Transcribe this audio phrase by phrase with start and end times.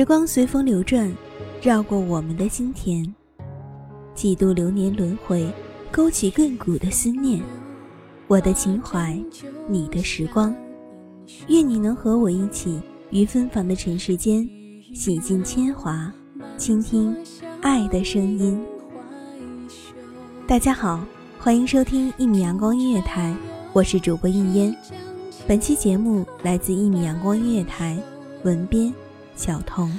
[0.00, 1.14] 时光随风流转，
[1.60, 3.06] 绕过我们的心田，
[4.14, 5.46] 几度流年轮回，
[5.92, 7.38] 勾起亘古的思念。
[8.26, 9.22] 我的情怀，
[9.68, 10.54] 你的时光，
[11.48, 14.48] 愿你能和我一起，于芬芳的尘世间，
[14.94, 16.10] 洗尽铅华，
[16.56, 17.14] 倾听
[17.60, 18.58] 爱的声音。
[20.46, 21.04] 大家好，
[21.38, 23.36] 欢迎收听一米阳光音乐台，
[23.74, 24.74] 我是主播应烟。
[25.46, 28.02] 本期节目来自一米阳光音乐台，
[28.44, 28.90] 文编。
[29.40, 29.90] 小童。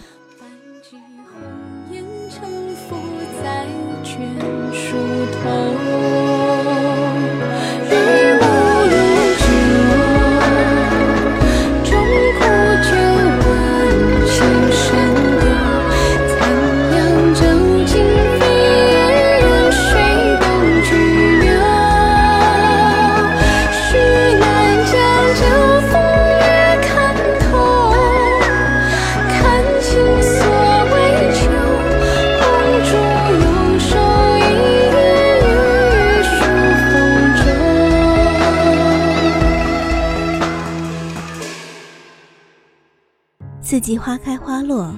[43.72, 44.94] 四季花开花落，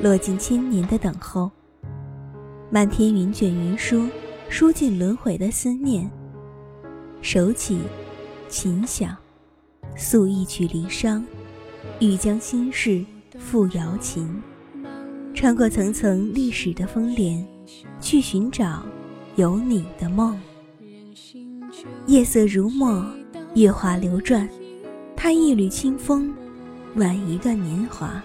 [0.00, 1.50] 落尽千年的等候。
[2.70, 4.06] 漫天云卷云舒，
[4.48, 6.08] 舒尽轮回的思念。
[7.22, 7.80] 手起
[8.48, 9.16] 琴响，
[9.96, 11.20] 诉一曲离殇，
[11.98, 13.04] 欲将心事
[13.36, 14.40] 付瑶琴。
[15.34, 17.44] 穿过层层历史的风帘，
[18.00, 18.84] 去寻找
[19.34, 20.40] 有你的梦。
[22.06, 23.04] 夜色如墨，
[23.56, 24.48] 月华流转，
[25.16, 26.32] 踏一缕清风。
[26.96, 28.22] 挽一段年华，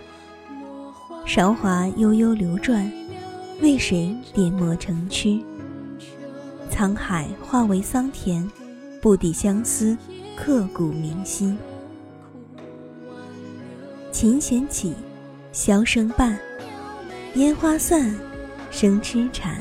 [1.26, 2.92] 韶华悠悠流转，
[3.62, 5.44] 为谁点墨成曲？
[6.72, 8.48] 沧海化为桑田，
[9.02, 9.98] 不抵相思，
[10.36, 11.58] 刻骨铭心。
[14.12, 14.94] 琴弦起，
[15.52, 16.40] 箫声伴，
[17.34, 18.16] 烟花散，
[18.70, 19.58] 生痴缠。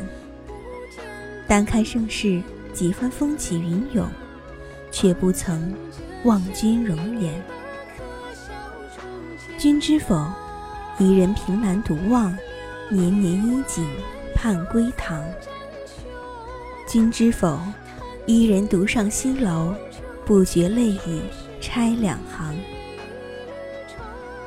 [1.46, 2.42] 单看盛世
[2.74, 4.06] 几番风起云涌，
[4.90, 5.74] 却不曾
[6.24, 7.42] 望君容颜。
[9.58, 10.24] 君知否？
[10.98, 12.32] 伊人凭栏独望，
[12.88, 13.84] 年年衣锦
[14.32, 15.20] 盼归堂。
[16.86, 17.58] 君知否？
[18.24, 19.74] 伊人独上西楼，
[20.24, 21.20] 不觉泪雨
[21.60, 22.54] 拆两行。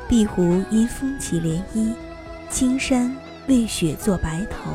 [0.07, 1.91] 碧湖因风起涟漪，
[2.49, 3.13] 青山
[3.47, 4.71] 为雪作白头。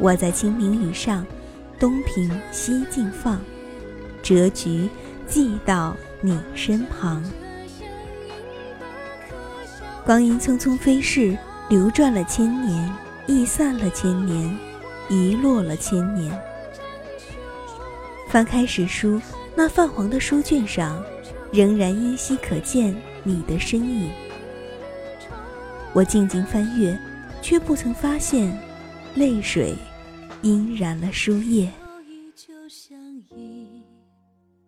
[0.00, 1.24] 我在清明雨上，
[1.78, 3.40] 东平西镜放，
[4.20, 4.88] 折菊
[5.28, 7.22] 寄到你身旁。
[10.04, 11.36] 光阴匆匆飞逝，
[11.68, 12.92] 流转了千年，
[13.26, 14.58] 易散了千年，
[15.08, 16.36] 遗落了千年。
[18.28, 19.20] 翻开史书，
[19.54, 21.02] 那泛黄的书卷上，
[21.52, 24.10] 仍然依稀可见你的身影。
[25.92, 26.98] 我静静翻阅，
[27.42, 28.58] 却不曾发现，
[29.14, 29.74] 泪水
[30.42, 31.70] 晕染了书页。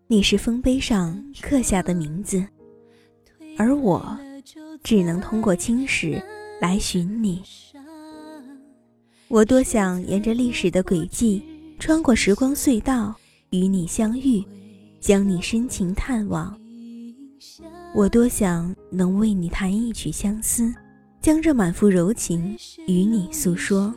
[0.07, 2.45] 你是丰碑上刻下的名字，
[3.57, 4.15] 而我。
[4.83, 6.21] 只能通过青史
[6.59, 7.41] 来寻你。
[9.29, 11.41] 我多想沿着历史的轨迹，
[11.79, 13.15] 穿过时光隧道，
[13.49, 14.43] 与你相遇，
[14.99, 16.55] 将你深情探望。
[17.95, 20.73] 我多想能为你弹一曲相思，
[21.21, 22.55] 将这满腹柔情
[22.87, 23.93] 与你诉说。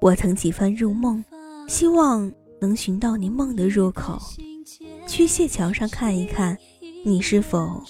[0.00, 1.24] 我曾几番入梦，
[1.68, 2.30] 希望
[2.60, 4.20] 能寻到你梦的入口，
[5.06, 6.56] 去谢桥上看一看，
[7.04, 7.82] 你是否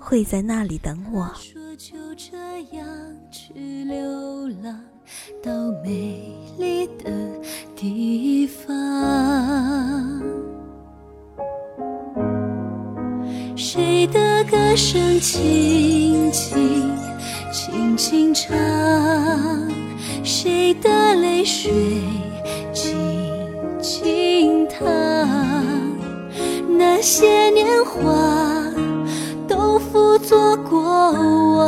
[0.00, 1.30] 会在那里等我。
[5.42, 5.50] 到
[5.82, 7.10] 美丽的
[7.74, 8.68] 地方，
[13.56, 16.92] 谁的歌声轻轻
[17.52, 18.54] 轻轻唱，
[20.22, 21.72] 谁的泪水
[22.72, 22.94] 静
[23.80, 24.86] 静淌，
[26.76, 28.12] 那些年华
[29.70, 31.62] 都付作过往。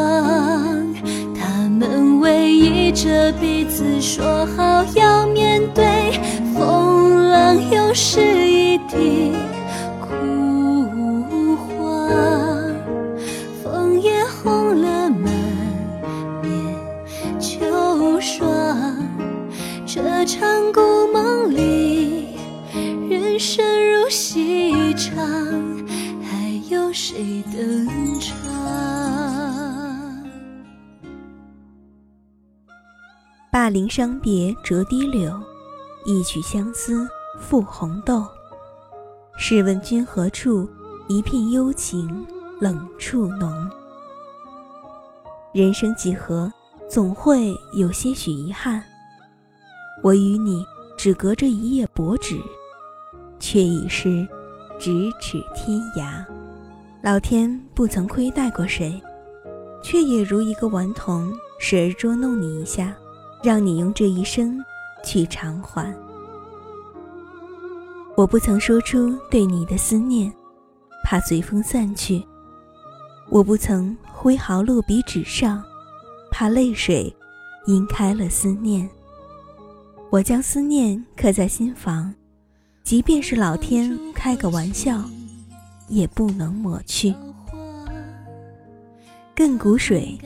[1.33, 5.85] 他们偎依着彼此说好要面对
[6.53, 9.33] 风浪，又是一地
[10.01, 12.11] 枯黄。
[13.63, 15.33] 枫叶红了满
[16.43, 16.75] 面
[17.39, 18.45] 秋霜。
[19.87, 22.31] 这场故梦里，
[23.09, 25.25] 人生如戏场，
[26.93, 28.37] 谁登场？
[33.51, 35.41] 灞陵伤别折堤柳，
[36.05, 37.09] 一曲相思
[37.39, 38.27] 赋红豆。
[39.39, 40.69] 试问君何处？
[41.09, 42.27] 一片幽情
[42.61, 43.71] 冷处浓。
[45.53, 46.51] 人生几何，
[46.89, 48.83] 总会有些许遗憾。
[50.03, 50.65] 我与你
[50.97, 52.39] 只隔着一页薄纸，
[53.39, 54.27] 却已是
[54.79, 56.25] 咫尺天涯。
[57.03, 59.03] 老天不曾亏待过谁，
[59.83, 62.97] 却也如一个顽童，时而捉弄你一下。
[63.43, 64.65] 让你用这一生
[65.05, 65.93] 去偿还。
[68.17, 70.33] 我不曾说出对你的思念，
[71.03, 72.25] 怕随风散去；
[73.29, 75.61] 我不曾挥毫落笔纸上，
[76.31, 77.13] 怕泪水
[77.67, 78.89] 晕开了思念。
[80.09, 82.15] 我将思念刻在心房，
[82.85, 85.03] 即便是老天开个玩笑，
[85.89, 87.15] 也不能抹去。
[89.35, 90.19] 亘古水，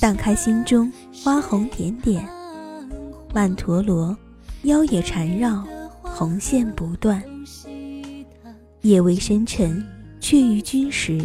[0.00, 0.92] 荡开心中
[1.22, 2.28] 花红点点。
[3.32, 4.16] 曼陀罗，
[4.62, 5.66] 妖冶缠绕，
[6.02, 7.22] 红线不断。
[8.82, 9.84] 夜未深沉，
[10.20, 11.20] 却与君时，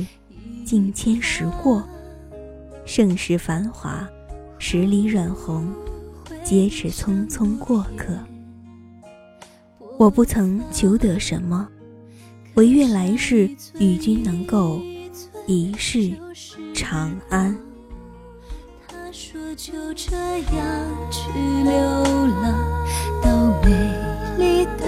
[0.65, 1.83] 境迁时过。
[2.85, 4.09] 盛世繁华，
[4.57, 5.67] 十里软红，
[6.43, 8.17] 皆是匆匆过客。
[9.97, 11.67] 我不曾求得什么，
[12.55, 13.49] 唯愿来世
[13.79, 14.81] 与君能够
[15.47, 16.11] 一世
[16.73, 17.55] 长安。
[18.87, 20.57] 他说就这样
[21.09, 21.21] 去
[21.63, 21.71] 流
[22.41, 22.85] 浪
[23.21, 23.71] 到美
[24.37, 24.83] 丽的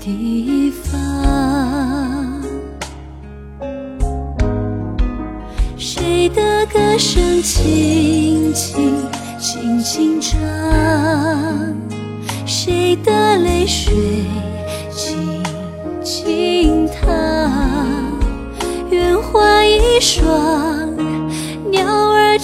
[0.00, 2.42] 地方，
[5.76, 9.06] 谁的歌声轻轻
[9.38, 10.40] 轻轻唱，
[12.46, 13.12] 谁的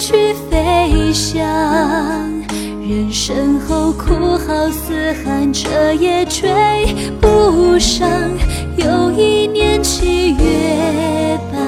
[0.01, 1.13] 去飞。
[1.13, 1.45] 翔，
[2.81, 6.49] 人生后哭号嘶喊，彻夜追
[7.21, 8.09] 不上。
[8.77, 11.61] 又一年七月半，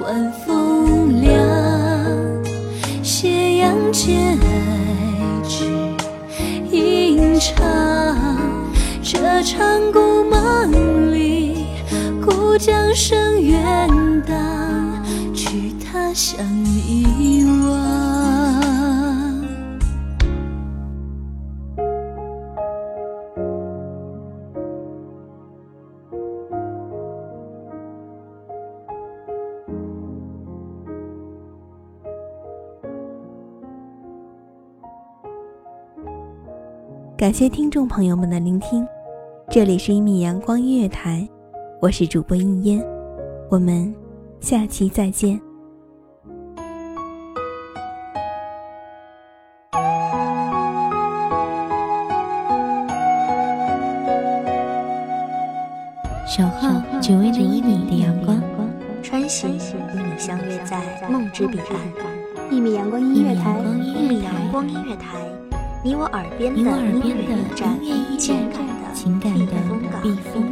[0.00, 1.32] 晚风凉，
[3.02, 4.36] 斜阳渐矮，
[5.48, 5.64] 只
[6.70, 7.64] 吟唱。
[9.02, 11.64] 这场故梦里，
[12.20, 13.88] 故将声远
[14.26, 14.36] 荡，
[16.14, 18.02] 去他乡遗忘。
[37.16, 38.84] 感谢听众朋友们的聆听，
[39.48, 41.28] 这里是一米阳光音乐台，
[41.80, 42.84] 我是主播应烟，
[43.48, 43.94] 我们
[44.40, 45.40] 下期再见。
[56.34, 58.40] 守候只为那一米的阳光，
[59.02, 59.58] 穿行与
[59.92, 61.76] 你相约在梦之彼岸。
[62.50, 65.18] 一米阳光音乐台，一米阳光音乐台。
[65.84, 67.36] 你我耳边的音乐
[67.82, 68.38] 驿站，
[68.94, 69.52] 情感的
[70.02, 70.51] 避风港。